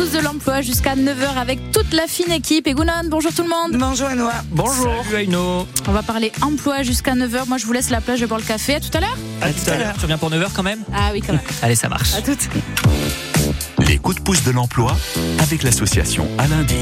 [0.00, 2.66] pouce de l'emploi jusqu'à 9h avec toute la fine équipe.
[2.66, 3.78] Et Gounon, bonjour tout le monde.
[3.78, 4.32] Bonjour Anoa.
[4.50, 5.04] Bonjour.
[5.04, 5.66] Salut Aino.
[5.86, 7.46] On va parler emploi jusqu'à 9h.
[7.46, 8.76] Moi, je vous laisse la plage, je bois le café.
[8.76, 9.18] À tout à l'heure.
[9.42, 9.94] À, tout à l'heure.
[9.94, 10.82] Tu reviens pour 9h quand même?
[10.94, 11.42] Ah oui, quand même.
[11.60, 12.14] Allez, ça marche.
[12.14, 12.48] À toutes.
[13.86, 14.96] Les coups de pouce de l'emploi
[15.38, 16.76] avec l'association Alundi.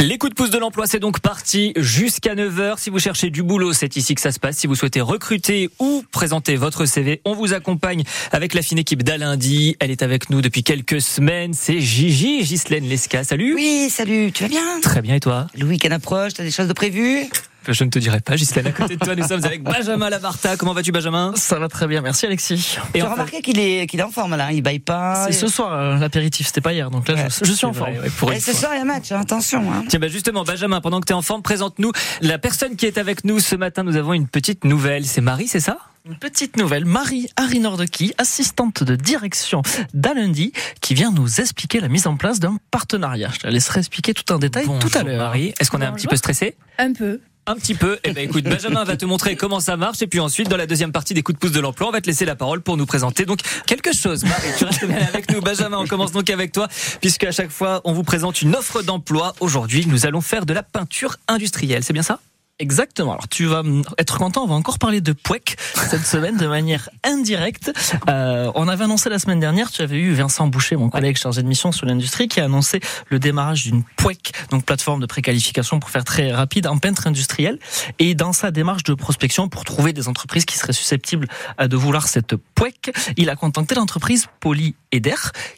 [0.00, 2.78] Les coups de pouce de l'emploi, c'est donc parti jusqu'à 9h.
[2.78, 4.56] Si vous cherchez du boulot, c'est ici que ça se passe.
[4.56, 9.02] Si vous souhaitez recruter ou présenter votre CV, on vous accompagne avec la fine équipe
[9.02, 9.76] d'Alundi.
[9.78, 11.52] Elle est avec nous depuis quelques semaines.
[11.52, 13.24] C'est Gigi, Ghislaine Lesca.
[13.24, 13.54] Salut.
[13.54, 14.80] Oui, salut, tu vas bien?
[14.80, 15.48] Très bien, et toi?
[15.54, 17.28] Le week-end approche, t'as des choses de prévues?
[17.68, 18.66] Je ne te dirai pas, Ghislaine.
[18.66, 20.56] À côté de toi, nous sommes avec Benjamin Labarta.
[20.56, 21.32] Comment vas-tu, Benjamin?
[21.36, 22.78] Ça va très bien, merci Alexis.
[22.94, 25.26] Et tu as remarqué qu'il est, qu'il est en forme là, il baille pas.
[25.26, 27.92] C'est ce soir euh, l'apéritif, c'était pas hier, donc là je, je, suis en forme.
[28.22, 29.62] Ouais, et ce soir il y a match, hein, attention.
[29.72, 29.84] Hein.
[29.88, 32.98] Tiens, bah justement, Benjamin, pendant que tu es en forme, présente-nous la personne qui est
[32.98, 33.82] avec nous ce matin.
[33.82, 35.06] Nous avons une petite nouvelle.
[35.06, 35.78] C'est Marie, c'est ça?
[36.06, 39.60] Une petite nouvelle, Marie Harry Nordeki, assistante de direction
[39.92, 43.30] d'Alundi, qui vient nous expliquer la mise en place d'un partenariat.
[43.38, 45.18] Je la laisserai expliquer tout en détail tout à l'heure.
[45.18, 46.56] Marie, est-ce qu'on est un petit peu stressé?
[46.78, 47.20] Un peu.
[47.50, 47.98] Un petit peu.
[48.04, 50.68] Eh ben écoute, Benjamin va te montrer comment ça marche et puis ensuite dans la
[50.68, 52.76] deuxième partie des coups de pouce de l'emploi, on va te laisser la parole pour
[52.76, 54.22] nous présenter donc quelque chose.
[54.22, 55.40] Marie, tu restes bien avec nous.
[55.40, 56.68] Benjamin, on commence donc avec toi
[57.00, 59.34] puisque à chaque fois on vous présente une offre d'emploi.
[59.40, 61.82] Aujourd'hui, nous allons faire de la peinture industrielle.
[61.82, 62.20] C'est bien ça?
[62.60, 63.12] Exactement.
[63.12, 63.62] Alors tu vas
[63.96, 65.56] être content, on va encore parler de POEC
[65.88, 67.72] cette semaine de manière indirecte.
[68.10, 71.42] Euh, on avait annoncé la semaine dernière, tu avais eu Vincent Boucher, mon collègue chargé
[71.42, 75.80] de mission sur l'industrie, qui a annoncé le démarrage d'une POEC, donc plateforme de préqualification
[75.80, 77.58] pour faire très rapide en peintre industriel.
[77.98, 81.28] Et dans sa démarche de prospection pour trouver des entreprises qui seraient susceptibles
[81.62, 85.14] euh, de vouloir cette POEC, il a contacté l'entreprise Poly Eder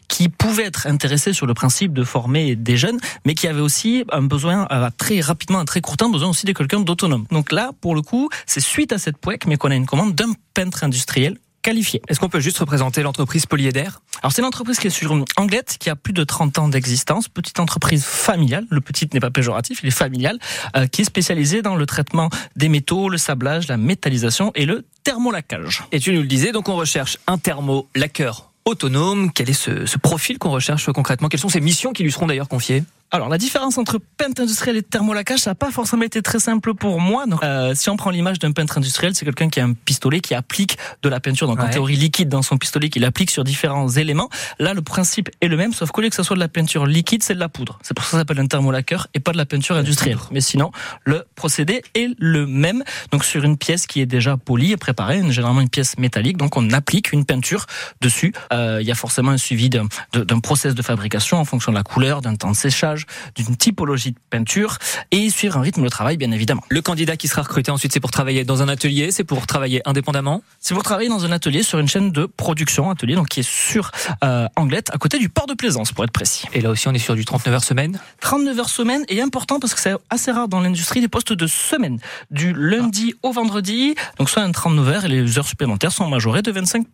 [0.07, 4.05] qui pouvait être intéressée sur le principe de former des jeunes, mais qui avait aussi
[4.11, 7.71] un besoin euh, très rapidement, un très court temps, besoin aussi de quelqu'un Donc là,
[7.81, 10.83] pour le coup, c'est suite à cette POEC, mais qu'on a une commande d'un peintre
[10.83, 12.01] industriel qualifié.
[12.09, 13.87] Est-ce qu'on peut juste représenter l'entreprise Polyéder?
[14.21, 17.29] Alors c'est une entreprise qui est sur Anglette, qui a plus de 30 ans d'existence,
[17.29, 20.39] petite entreprise familiale, le petit n'est pas péjoratif, il est familial,
[20.75, 24.85] euh, qui est spécialisée dans le traitement des métaux, le sablage, la métallisation et le
[25.03, 25.83] thermolacage.
[25.91, 29.31] Et tu nous le disais, donc on recherche un thermolaqueur autonome.
[29.33, 31.29] Quel est ce, ce profil qu'on recherche concrètement?
[31.29, 32.83] Quelles sont ces missions qui lui seront d'ailleurs confiées?
[33.13, 36.73] Alors la différence entre peintre industriel et thermolacage, ça n'a pas forcément été très simple
[36.73, 37.27] pour moi.
[37.27, 40.19] Donc, euh, si on prend l'image d'un peintre industriel, c'est quelqu'un qui a un pistolet
[40.19, 43.43] qui applique de la peinture, donc en théorie liquide dans son pistolet, qu'il applique sur
[43.43, 44.29] différents éléments.
[44.57, 46.87] Là, le principe est le même, sauf qu'au lieu que ce soit de la peinture
[46.87, 47.77] liquide, c'est de la poudre.
[47.83, 50.17] C'est pour ça que ça s'appelle un thermolaqueur et pas de la peinture industrielle.
[50.31, 50.71] Mais sinon,
[51.03, 52.83] le procédé est le même.
[53.11, 56.57] Donc sur une pièce qui est déjà polie et préparée, généralement une pièce métallique, donc
[56.57, 57.67] on applique une peinture
[58.01, 58.33] dessus.
[58.51, 61.83] Euh, il y a forcément un suivi d'un process de fabrication en fonction de la
[61.83, 63.02] couleur, d'un temps de séchage
[63.35, 64.77] d'une typologie de peinture
[65.11, 66.63] et suivre un rythme de travail, bien évidemment.
[66.69, 69.81] Le candidat qui sera recruté ensuite, c'est pour travailler dans un atelier, c'est pour travailler
[69.85, 70.41] indépendamment?
[70.59, 73.49] C'est pour travailler dans un atelier sur une chaîne de production, atelier donc qui est
[73.49, 73.91] sur
[74.23, 76.45] euh, Anglette, à côté du port de Plaisance, pour être précis.
[76.53, 77.99] Et là aussi, on est sur du 39 heures semaine?
[78.21, 81.47] 39 heures semaine, et important parce que c'est assez rare dans l'industrie, des postes de
[81.47, 81.99] semaine,
[82.31, 86.41] du lundi au vendredi, donc soit un 39 heures, et les heures supplémentaires sont majorées
[86.41, 86.85] de 25%.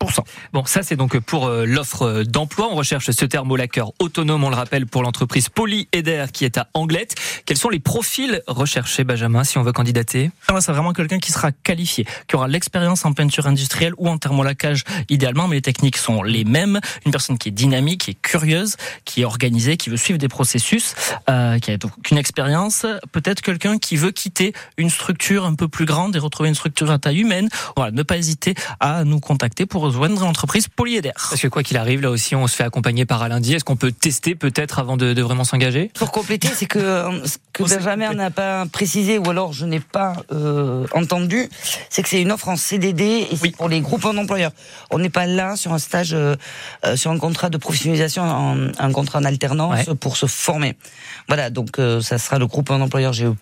[0.54, 2.70] Bon, ça c'est donc pour euh, l'offre d'emploi.
[2.72, 6.68] On recherche ce thermolaqueur autonome, on le rappelle, pour l'entreprise Poly Eder qui est à
[6.74, 7.16] Anglette.
[7.46, 10.32] Quels sont les profils recherchés, Benjamin, si on veut candidater?
[10.60, 14.84] C'est vraiment quelqu'un qui sera qualifié, qui aura l'expérience en peinture industrielle ou en thermolacage
[15.10, 16.80] idéalement, mais les techniques sont les mêmes.
[17.06, 20.28] Une personne qui est dynamique, qui est curieuse, qui est organisée, qui veut suivre des
[20.28, 20.96] processus,
[21.30, 22.86] euh, qui a donc une expérience.
[23.12, 26.92] Peut-être quelqu'un qui veut quitter une structure un peu plus grande et retrouver une structure
[26.92, 27.50] à taille humaine.
[27.76, 31.12] Voilà, ne pas hésiter à nous contacter pour rejoindre l'entreprise Polyéder.
[31.14, 33.54] Parce que quoi qu'il arrive, là aussi, on se fait accompagner par Alundi.
[33.54, 35.79] Est-ce qu'on peut tester peut-être avant de, de vraiment s'engager?
[36.12, 40.14] Compléter, c'est que euh, ce que Benjamin n'a pas précisé, ou alors je n'ai pas
[40.32, 41.50] euh, entendu,
[41.90, 44.52] c'est que c'est une offre en CDD et c'est pour les groupes en employeurs.
[44.92, 46.36] On n'est pas là sur un stage, euh,
[46.96, 50.76] sur un contrat de professionnalisation, en, un contrat en alternance pour se former.
[51.28, 53.34] Voilà, donc ça sera le groupe en employeur GE+,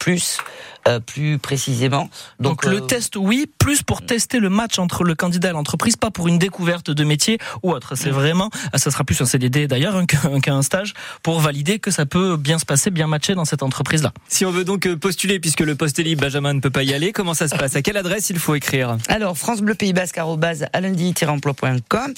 [1.06, 2.10] plus précisément.
[2.40, 6.12] Donc, le test, oui, plus pour tester le match entre le candidat et l'entreprise, pas
[6.12, 7.96] pour une découverte de métier ou autre.
[7.96, 10.02] C'est vraiment, ça sera plus un CDD d'ailleurs
[10.44, 10.94] qu'un stage
[11.24, 14.12] pour valider que ça peut bien se passer, bien matcher dans cette entreprise-là.
[14.28, 16.84] Si on veut donc euh, postuler, puisque le poste est libre, Benjamin ne peut pas
[16.84, 17.76] y aller, comment ça se passe?
[17.76, 18.98] À quelle adresse il faut écrire?
[19.08, 22.14] Alors, France Bleu Pays Basque, emploi.com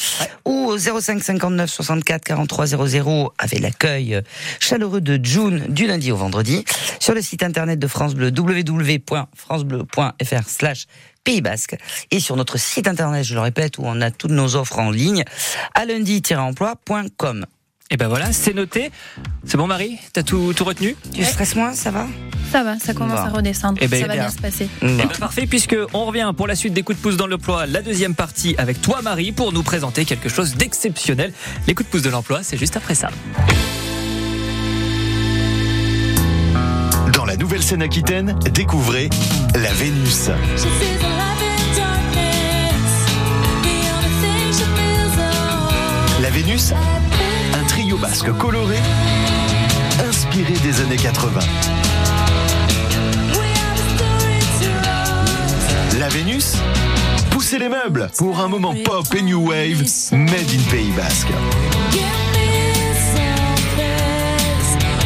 [0.46, 4.22] ou 05 59 64 43 00 avec l'accueil
[4.60, 6.64] chaleureux de June du lundi au vendredi.
[7.00, 10.88] Sur le site internet de France Bleu, www.francebleu.fr slash
[11.24, 11.78] Pays Basque.
[12.12, 14.92] Et sur notre site internet, je le répète, où on a toutes nos offres en
[14.92, 15.24] ligne,
[15.76, 17.46] à lundi-emploi.com.
[17.92, 18.92] Et ben voilà, c'est noté.
[19.46, 20.96] C'est bon Marie T'as tout, tout retenu?
[21.14, 22.06] Tu stresses moins, ça va?
[22.52, 23.26] Ça va, ça commence Bah.
[23.26, 23.80] à redescendre.
[23.82, 24.24] Eh ben, ça va bien.
[24.24, 24.70] bien se passer.
[24.84, 27.66] Eh ben, parfait, puisque on revient pour la suite des coups de pouce dans l'emploi,
[27.66, 31.34] la deuxième partie avec toi Marie pour nous présenter quelque chose d'exceptionnel.
[31.68, 33.10] Les coups de pouce de l'emploi, c'est juste après ça.
[37.14, 39.10] Dans la nouvelle scène aquitaine, découvrez
[39.56, 40.30] la Vénus.
[46.22, 46.74] La Vénus,
[47.70, 48.80] trio basque coloré,
[50.08, 51.40] inspiré des années 80.
[56.00, 56.56] La Vénus,
[57.30, 61.28] poussez les meubles pour un moment pop et new wave, made in Pays Basque.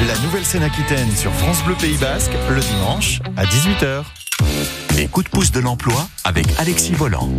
[0.07, 4.03] La nouvelle scène aquitaine sur France Bleu Pays Basque, le dimanche à 18h.
[4.95, 7.29] Les coups de pouce de l'emploi avec Alexis Volant.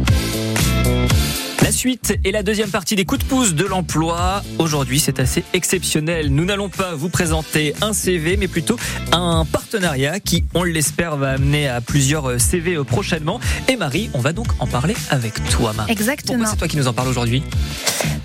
[1.64, 4.42] La suite et la deuxième partie des coups de pouce de l'emploi.
[4.58, 6.28] Aujourd'hui, c'est assez exceptionnel.
[6.28, 8.78] Nous n'allons pas vous présenter un CV, mais plutôt
[9.12, 13.40] un partenariat qui, on l'espère, va amener à plusieurs CV prochainement.
[13.66, 15.90] Et Marie, on va donc en parler avec toi, Marie.
[15.90, 16.34] Exactement.
[16.36, 17.42] Pourquoi c'est toi qui nous en parle aujourd'hui?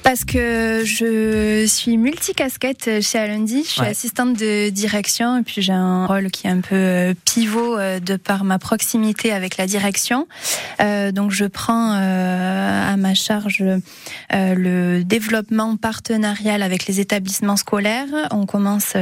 [0.09, 3.61] Parce que je suis multicasquette chez Alundi.
[3.63, 3.89] Je suis Ouais.
[3.89, 7.99] assistante de direction et puis j'ai un rôle qui est un peu euh, pivot euh,
[7.99, 10.27] de par ma proximité avec la direction.
[10.81, 17.55] Euh, donc je prends euh, à ma charge euh, le développement partenarial avec les établissements
[17.55, 18.07] scolaires.
[18.31, 18.93] On commence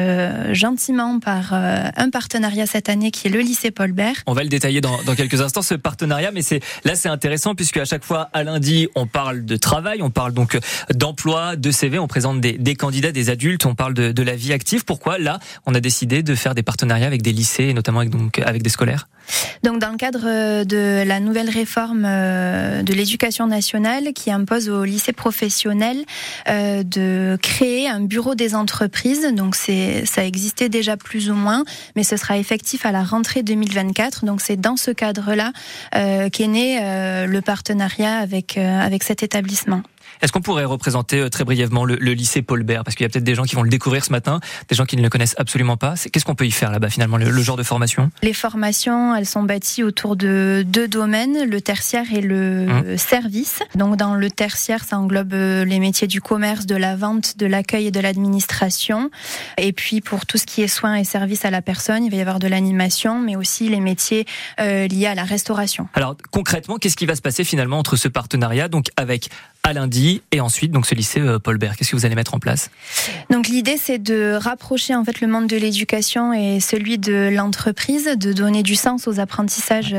[0.52, 4.18] gentiment par un partenariat cette année qui est le lycée Paul Bert.
[4.26, 7.56] On va le détailler dans, dans quelques instants, ce partenariat, mais c'est là c'est intéressant
[7.56, 10.60] puisque à chaque fois à lundi on parle de travail, on parle donc
[10.98, 14.84] d'emploi, de CV, on présente des, candidats, des adultes, on parle de, la vie active.
[14.84, 18.10] Pourquoi là on a décidé de faire des partenariats avec des lycées et notamment avec,
[18.10, 19.08] donc, avec des scolaires?
[19.64, 24.70] Donc, dans le cadre euh, de la nouvelle réforme euh, de l'éducation nationale qui impose
[24.70, 26.06] aux lycées professionnels
[26.48, 31.64] euh, de créer un bureau des entreprises, donc c'est ça existait déjà plus ou moins,
[31.96, 34.26] mais ce sera effectif à la rentrée 2024.
[34.26, 35.52] Donc, c'est dans ce cadre-là
[35.92, 36.80] qu'est né
[37.28, 39.82] le partenariat avec avec cet établissement.
[40.22, 43.08] Est-ce qu'on pourrait représenter euh, très brièvement le, le lycée Paul Bert Parce qu'il y
[43.08, 45.10] a peut-être des gens qui vont le découvrir ce matin, des gens qui ne le
[45.10, 45.96] connaissent absolument pas.
[46.12, 48.12] Qu'est-ce qu'on peut y faire là-bas finalement, le, le genre de formation?
[48.24, 53.60] Les formations, elles sont bâties autour de deux domaines, le tertiaire et le service.
[53.76, 57.46] Donc dans le tertiaire, ça englobe euh, les métiers du commerce, de la vente, de
[57.46, 59.10] l'accueil et de l'administration.
[59.58, 62.18] Et puis pour tout ce qui est soins et services à la personne, il va
[62.18, 64.26] y avoir de l'animation, mais aussi les métiers
[64.60, 65.88] euh, liés à la restauration.
[65.94, 69.30] Alors concrètement, qu'est-ce qui va se passer finalement entre ce partenariat donc avec
[69.64, 71.76] à lundi et ensuite donc ce lycée euh, Paul Bert.
[71.76, 72.70] Qu'est-ce que vous allez mettre en place?
[73.30, 78.06] Donc l'idée c'est de rapprocher en fait le monde de l'éducation et celui de l'entreprise,
[78.18, 79.96] de donner du sens aux apprentissages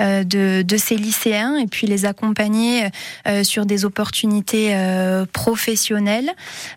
[0.00, 2.88] euh, de, de ces lycéens et puis les accompagner
[3.26, 6.30] euh, sur des opportunités euh, professionnelles,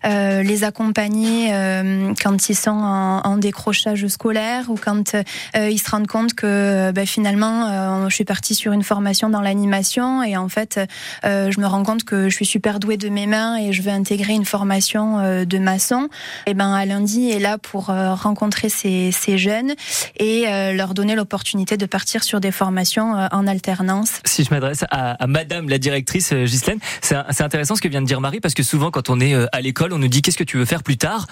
[0.04, 5.90] euh, les accompagner euh, quand ils sont en, décrochage scolaire ou quand euh, ils se
[5.90, 10.36] rendent compte que ben, finalement euh, je suis partie sur une formation dans l'animation et
[10.36, 10.78] en fait
[11.24, 13.82] euh, je me rends compte que je suis super douée de mes mains et je
[13.82, 16.08] veux intégrer une formation euh, de maçon.
[16.46, 19.72] Et ben à lundi est là pour euh, rencontrer ces, ces jeunes
[20.18, 24.20] et euh, leur donner l'opportunité de partir sur des formations en alternance.
[24.24, 28.06] Si je m'adresse à, à Madame la directrice Ghislaine, c'est intéressant ce que vient de
[28.06, 30.44] dire Marie parce que souvent quand on est à l'école, on nous dit qu'est-ce que
[30.44, 31.26] tu veux faire plus tard,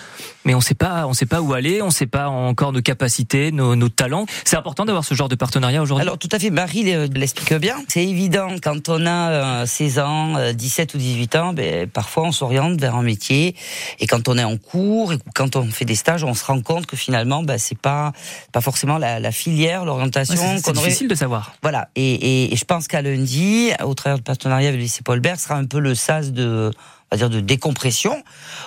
[0.44, 3.52] mais on sait pas, on sait pas où aller, on sait pas encore nos capacités,
[3.52, 4.26] nos, nos talents.
[4.44, 6.02] C'est important d'avoir ce genre de partenariat aujourd'hui?
[6.02, 7.76] Alors tout à fait, Marie le- l'explique bien.
[7.88, 12.32] C'est évident quand on a euh, 16 ans, euh, 17 ou 18 ben, parfois on
[12.32, 13.54] s'oriente vers un métier
[13.98, 16.60] et quand on est en cours et quand on fait des stages, on se rend
[16.60, 18.12] compte que finalement ben, c'est pas
[18.52, 21.54] pas forcément la, la filière, Ouais, l'orientation c'est c'est qu'on aurait difficile de savoir.
[21.62, 25.02] Voilà, et, et, et je pense qu'à lundi, au travers du partenariat avec le lycée
[25.04, 26.70] Paul Bert, sera un peu le sas de,
[27.10, 28.22] va dire, de décompression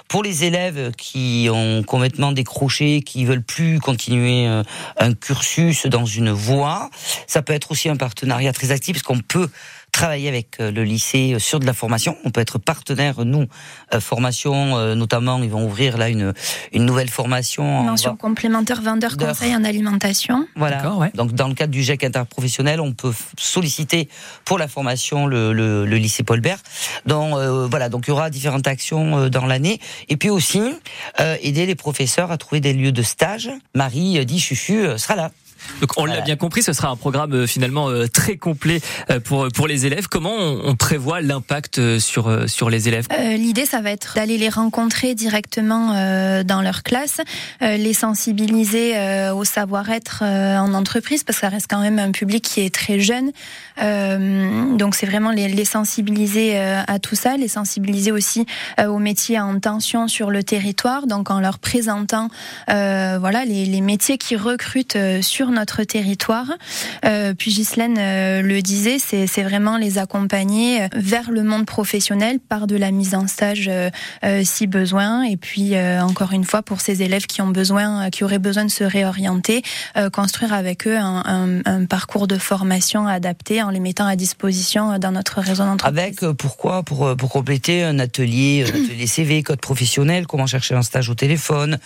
[0.08, 4.64] pour les élèves qui ont complètement décroché, qui veulent plus continuer euh,
[4.98, 6.90] un cursus dans une voie.
[7.28, 9.50] Ça peut être aussi un partenariat très actif parce qu'on peut
[9.92, 12.18] travailler avec euh, le lycée sur de la formation.
[12.24, 13.46] On peut être partenaire, nous,
[13.94, 16.34] euh, formation, euh, notamment, ils vont ouvrir là une,
[16.74, 17.80] une nouvelle formation.
[17.80, 20.48] en- Mention complémentaire vendeur conseil en alimentation.
[20.56, 20.78] voilà.
[20.78, 21.12] D'accord, ouais.
[21.14, 24.08] Donc dans le cadre du GEC interprofessionnel, on peut solliciter
[24.46, 26.60] pour la formation le, le, le lycée Paul Bert.
[27.06, 29.80] Donc euh, voilà, donc il y aura différentes actions euh, dans l'année
[30.10, 30.62] et puis aussi
[31.20, 33.50] euh, aider les professeurs à trouver des lieux de stage.
[33.76, 35.32] Marie euh, dit Chuchu euh, sera là.
[35.80, 38.82] Donc on l'a bien compris, ce sera un programme finalement très complet
[39.24, 40.08] pour pour les élèves.
[40.08, 43.08] Comment on, prévoit l'impact sur sur les élèves?
[43.20, 45.94] L'idée, ça va être d'aller les rencontrer directement
[46.44, 47.22] dans leur classe,
[47.62, 48.96] les sensibiliser
[49.32, 53.00] au savoir-être en entreprise, parce que ça reste quand même un public qui est très
[53.00, 53.32] jeune.
[54.78, 58.46] donc c'est vraiment les, les sensibiliser à tout ça, les sensibiliser aussi
[58.80, 61.08] aux métiers en tension sur le territoire.
[61.08, 62.30] Donc en leur présentant
[62.68, 66.48] voilà les, les métiers qui recrutent sur notre territoire.
[67.06, 72.40] Euh, puis Ghislaine euh, le disait, c'est vraiment les accompagner euh, vers le monde professionnel
[72.40, 73.70] par de la mise en stage
[74.44, 75.24] si besoin.
[75.24, 78.72] Et puis encore une fois, pour ces élèves qui ont besoin, qui auraient besoin de
[78.72, 79.64] se réorienter,
[80.14, 85.12] construire avec eux un, un, parcours de formation adapté en les mettant à disposition dans
[85.12, 86.00] notre réseau d'entreprise.
[86.00, 86.84] Avec pourquoi?
[86.84, 91.16] Pour pour compléter un atelier, un atelier CV, code professionnel, comment chercher un stage au
[91.16, 91.80] téléphone,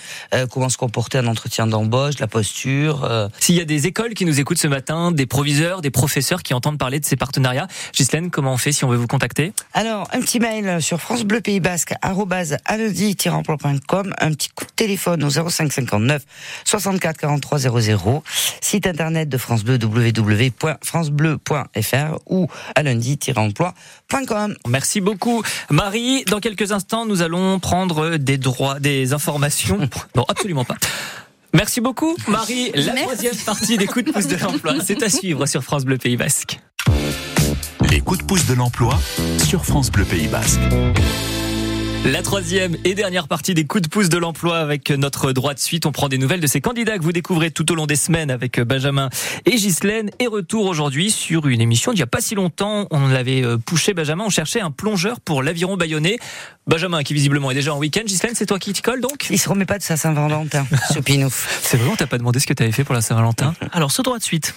[0.51, 3.29] comment se comporter un entretien d'embauche, la posture.
[3.55, 6.53] S'il y a des écoles qui nous écoutent ce matin, des proviseurs, des professeurs qui
[6.53, 9.53] entendent parler de ces partenariats, Ghislaine, comment on fait si on veut vous contacter?
[9.73, 15.23] Alors, un petit mail sur France Bleu Pays Basque, emploi.com, un petit coup de téléphone
[15.23, 16.21] au 05 59
[16.65, 18.23] 64 43 00,
[18.59, 24.55] site internet de France Bleu www.francebleu.fr ou à lundi-emploi.com.
[24.67, 25.43] Merci beaucoup.
[25.69, 29.77] Marie, dans quelques instants, nous allons prendre des droits, des informations.
[30.17, 30.75] non, absolument pas.
[31.55, 32.71] Merci beaucoup, Marie.
[32.75, 35.97] La troisième partie des coups de pouce de l'emploi, c'est à suivre sur France Bleu
[35.97, 36.59] Pays Basque.
[37.89, 38.99] Les coups de pouce de l'emploi
[39.47, 40.59] sur France Bleu Pays Basque.
[42.05, 45.59] La troisième et dernière partie des coups de pouce de l'emploi avec notre droit de
[45.59, 45.87] suite.
[45.87, 48.29] On prend des nouvelles de ces candidats que vous découvrez tout au long des semaines
[48.29, 49.09] avec Benjamin
[49.47, 50.11] et Ghislaine.
[50.19, 52.85] Et retour aujourd'hui sur une émission d'il n'y a pas si longtemps.
[52.91, 54.25] On l'avait euh, poussé, Benjamin.
[54.27, 56.19] On cherchait un plongeur pour l'aviron bayonnais.
[56.67, 58.01] Benjamin, qui visiblement est déjà en week-end.
[58.05, 60.99] Ghislaine, c'est toi qui t'y colle donc Il se remet pas de sa Saint-Valentin, ce
[60.99, 61.59] Pinouf.
[61.61, 63.53] C'est vrai, on t'a pas demandé ce que tu avais fait pour la Saint-Valentin?
[63.71, 64.55] Alors, ce droit de suite.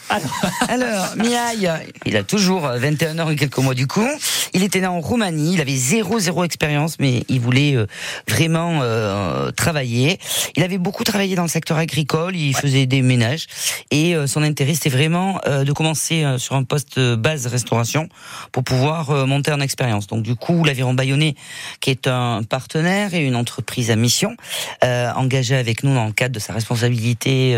[0.69, 1.71] Alors, Miaï,
[2.07, 4.09] il a toujours 21 heures et quelques mois du coup.
[4.55, 7.87] Il était né en Roumanie, il avait zéro, zéro expérience, mais il voulait euh,
[8.27, 10.19] vraiment euh, travailler.
[10.57, 13.47] Il avait beaucoup travaillé dans le secteur agricole, il faisait des ménages
[13.91, 18.09] et euh, son intérêt c'était vraiment de commencer sur un poste base restauration
[18.53, 20.07] pour pouvoir monter en expérience.
[20.07, 21.35] Donc du coup, l'aviron bayonnais
[21.81, 24.37] qui est un partenaire et une entreprise à mission
[24.83, 27.57] engagée avec nous dans le cadre de sa responsabilité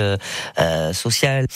[0.92, 1.47] sociale,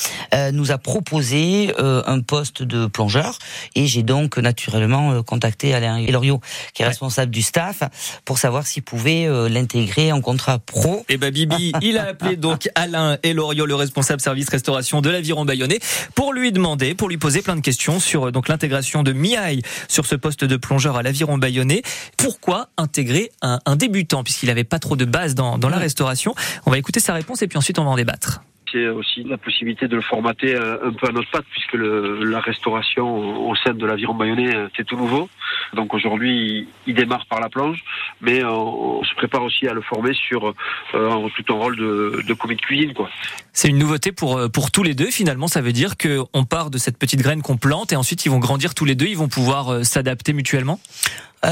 [0.53, 3.39] nous a proposé un poste de plongeur
[3.75, 6.41] et j'ai donc naturellement contacté Alain Elorio
[6.73, 7.83] qui est responsable du staff
[8.25, 11.05] pour savoir s'il pouvait euh, l'intégrer en contrat pro.
[11.09, 15.11] Et eh ben Bibi, il a appelé donc Alain Elorio, le responsable service restauration de
[15.11, 15.79] l'Aviron Bayonnais,
[16.15, 19.63] pour lui demander, pour lui poser plein de questions sur euh, donc l'intégration de Miaille
[19.89, 21.83] sur ce poste de plongeur à l'Aviron Bayonnais.
[22.17, 26.35] Pourquoi intégrer un, débutant puisqu'il n'avait pas trop de base dans, dans la restauration
[26.67, 28.43] On va écouter sa réponse et puis ensuite on va en débattre
[28.79, 32.41] aussi la possibilité de le formater euh, un peu à notre patte, puisque le, la
[32.41, 35.29] restauration au sein de l'aviron bayonnais, euh, c'est tout nouveau.
[35.75, 37.83] Donc aujourd'hui, il démarre par la plonge,
[38.21, 40.55] mais euh, on, se prépare aussi à le former sur
[40.93, 42.95] tout un rôle de, de commis de cuisine.
[42.95, 43.09] quoi.
[43.53, 45.47] C'est une nouveauté pour, pour tous les deux, finalement.
[45.47, 48.39] Ça veut dire qu'on part de cette petite graine qu'on plante et ensuite ils vont
[48.39, 50.81] grandir tous les deux, ils vont pouvoir s'adapter mutuellement?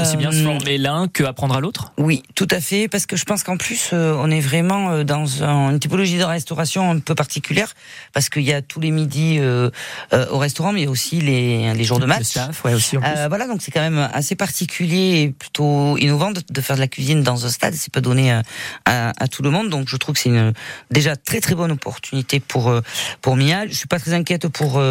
[0.01, 1.93] Aussi bien se euh, former l'un que apprendre à l'autre?
[1.97, 5.03] Oui, tout à fait, parce que je pense qu'en plus, euh, on est vraiment euh,
[5.03, 7.73] dans une typologie de restauration un peu particulière,
[8.13, 9.39] parce qu'il y a tous les midis
[10.11, 12.19] au restaurant, mais il y a aussi les, les jours de match.
[12.19, 12.97] Le staff, ouais, aussi.
[12.97, 17.23] voilà, donc c'est quand même assez particulier et plutôt innovant de, faire de la cuisine
[17.23, 17.73] dans un stade.
[17.73, 18.43] C'est pas donné à,
[18.85, 20.53] à, tout le monde, donc je trouve que c'est une
[20.91, 22.73] déjà très très bonne opportunité pour
[23.21, 23.67] pour Mia.
[23.67, 24.81] Je suis pas très inquiète pour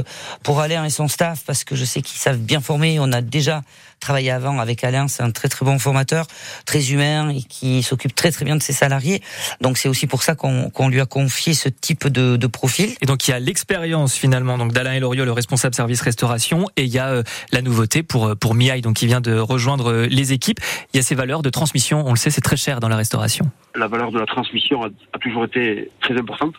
[0.42, 2.98] pour Alain et son staff parce que je sais qu'ils savent bien former.
[3.00, 3.62] On a déjà
[4.02, 6.26] travaillé avant avec Alain, c'est un très très bon formateur,
[6.66, 9.22] très humain et qui s'occupe très très bien de ses salariés.
[9.60, 12.90] Donc c'est aussi pour ça qu'on lui a confié ce type de, de, profil.
[13.00, 16.84] Et donc il y a l'expérience finalement donc d'Alain Elorio, le responsable service restauration, et
[16.84, 19.90] il y a euh, la nouveauté pour euh, pour Miaï, donc qui vient de rejoindre
[19.90, 20.58] euh, les équipes.
[20.92, 22.02] Il y a ces valeurs de transmission.
[22.04, 23.50] On le sait, c'est très cher dans la restauration.
[23.76, 26.54] La valeur de la transmission a, a toujours été très importante.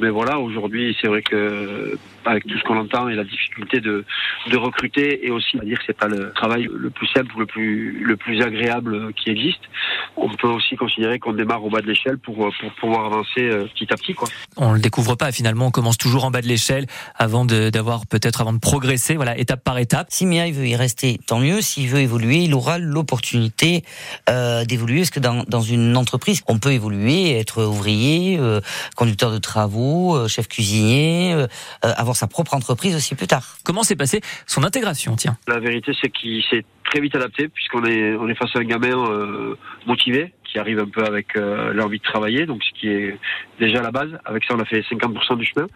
[0.00, 4.04] Mais voilà, aujourd'hui, c'est vrai que avec tout ce qu'on entend et la difficulté de,
[4.50, 7.40] de recruter et aussi à dire que c'est pas le travail le plus simple ou
[7.40, 9.60] le plus le plus agréable qui existe.
[10.16, 13.66] On peut aussi considérer qu'on démarre au bas de l'échelle pour pour pouvoir avancer euh,
[13.74, 14.28] petit à petit quoi.
[14.56, 18.40] On le découvre pas finalement, on commence toujours en bas de l'échelle avant d'avoir peut-être
[18.40, 20.08] avant de progresser, voilà, étape par étape.
[20.10, 21.60] Si Mia veut y rester, tant mieux.
[21.60, 23.82] S'il veut évoluer, il aura l'opportunité
[24.28, 25.00] euh, d'évoluer.
[25.00, 28.60] Parce que dans, dans une entreprise, on peut évoluer, être ouvrier, euh,
[28.96, 31.46] conducteur de travaux, euh, chef cuisinier, euh,
[31.84, 33.44] euh, avoir sa propre entreprise aussi plus tard.
[33.64, 35.36] Comment s'est passée son intégration, tiens?
[35.46, 38.64] La vérité, c'est qu'il s'est très vite adapté puisqu'on est on est face à un
[38.64, 39.56] gamin euh,
[39.86, 43.18] motivé qui arrive un peu avec euh, l'envie de travailler, donc ce qui est
[43.58, 44.10] déjà la base.
[44.24, 45.66] Avec ça, on a fait 50% du chemin.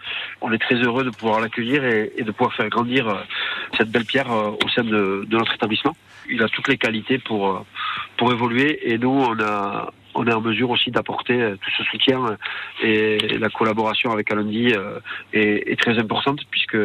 [0.41, 3.17] On est très heureux de pouvoir l'accueillir et, de pouvoir faire grandir euh,
[3.77, 5.97] cette belle pierre au sein de, de, notre établissement.
[6.31, 7.65] Il a toutes les qualités pour
[8.17, 11.85] pour évoluer et nous on a on est en mesure aussi d'apporter euh, tout ce
[11.85, 12.37] soutien euh,
[12.83, 14.99] et la collaboration avec Alundi euh,
[15.33, 16.77] est, très importante puisque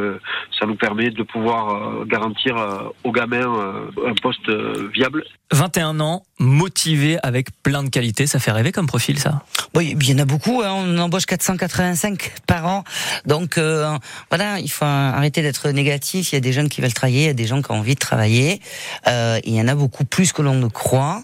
[0.58, 2.56] ça nous permet de pouvoir garantir
[3.04, 4.50] aux gamins un poste
[4.94, 5.24] viable.
[5.52, 9.42] 21 ans, motivé avec plein de qualités, ça fait rêver comme profil ça?
[9.76, 10.72] Oui, il y en a beaucoup, hein.
[10.72, 12.84] on embauche 485 par an,
[13.26, 13.58] donc
[14.30, 17.28] voilà, il faut arrêter d'être négatif, il y a des jeunes qui veulent travailler, il
[17.28, 18.62] y a des gens qui ont envie de travailler,
[19.08, 21.24] il y en a beaucoup plus que l'on ne croit,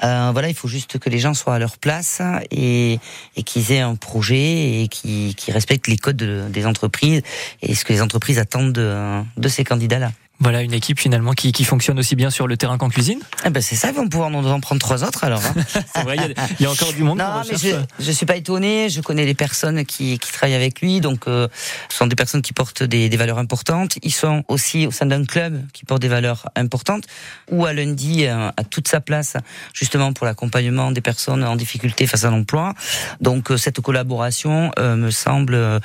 [0.00, 2.98] voilà, il faut juste que les gens soient à leur place et,
[3.44, 7.22] qu'ils aient un projet et qui, qui respectent les codes des entreprises
[7.62, 10.12] et ce que les entreprises attendent de, de ces candidats-là.
[10.42, 13.20] Voilà une équipe finalement qui, qui fonctionne aussi bien sur le terrain qu'en cuisine.
[13.44, 15.42] Eh ben c'est ça, ils vont pouvoir nous en prendre trois autres alors.
[15.44, 15.54] Hein.
[15.94, 16.16] c'est vrai,
[16.58, 17.18] il y, a encore du monde.
[17.18, 18.88] Non, mais je, je suis pas étonné.
[18.88, 21.46] Je connais les personnes qui, qui travaillent avec lui, donc euh,
[21.90, 23.98] ce sont des personnes qui portent des, des valeurs importantes.
[24.02, 27.04] Ils sont aussi au sein d'un club qui porte des valeurs importantes.
[27.50, 29.36] Où à lundi euh, a toute sa place
[29.74, 32.72] justement pour l'accompagnement des personnes en difficulté face à l'emploi.
[33.20, 35.80] Donc euh, cette collaboration me semble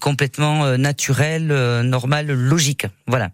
[0.00, 1.46] complètement naturelle,
[1.82, 2.86] normale, logique.
[3.06, 3.30] Voilà.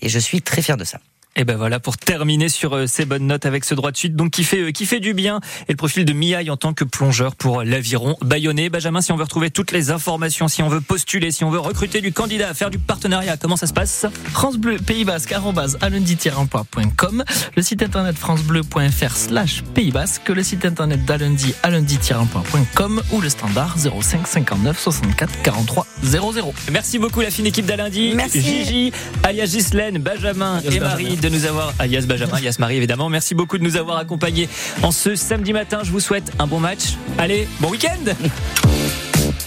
[0.00, 0.98] Et je suis très fier de ça.
[1.34, 4.14] Et ben voilà pour terminer sur euh, ces bonnes notes avec ce droit de suite
[4.14, 6.74] donc qui fait euh, qui fait du bien et le profil de Miaille en tant
[6.74, 8.68] que plongeur pour l'aviron bayonnais.
[8.68, 11.58] Benjamin, si on veut retrouver toutes les informations, si on veut postuler, si on veut
[11.58, 14.04] recruter du candidat, faire du partenariat, comment ça se passe?
[14.32, 15.32] France Bleu Pays Basque
[15.80, 17.24] alundi-emploi.com,
[17.56, 23.76] le site internet francebleu.fr slash Pays Basque, le site internet d'Alundi alundi-emploi.com ou le standard
[23.78, 26.54] 05 59 64 43 00.
[26.70, 28.12] Merci beaucoup la fine équipe d'Alundi.
[28.14, 28.42] Merci.
[28.42, 28.92] Gigi,
[29.22, 33.08] alias Gislaine, Benjamin et Marie de nous avoir, alias Benjamin, alias Marie évidemment.
[33.08, 34.48] Merci beaucoup de nous avoir accompagnés
[34.82, 35.80] en ce samedi matin.
[35.82, 36.96] Je vous souhaite un bon match.
[37.18, 38.12] Allez, bon week-end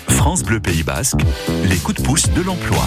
[0.08, 1.20] France Bleu Pays Basque,
[1.66, 2.84] les coups de pouce de l'emploi.